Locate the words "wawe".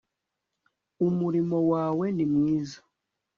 1.71-2.05